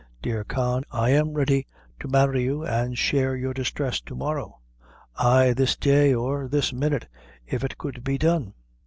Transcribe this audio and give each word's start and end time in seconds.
Dear 0.19 0.43
Con, 0.43 0.83
I 0.91 1.11
am 1.11 1.35
ready 1.35 1.67
to 1.99 2.07
marry 2.07 2.41
you, 2.41 2.65
an' 2.65 2.95
share 2.95 3.35
your 3.35 3.53
distress 3.53 4.01
tomorrow; 4.01 4.57
ay, 5.17 5.53
this 5.55 5.75
day, 5.75 6.11
or 6.11 6.47
this 6.47 6.73
minute, 6.73 7.07
if 7.45 7.63
it 7.63 7.77
could 7.77 8.03
be 8.03 8.17
done." 8.17 8.55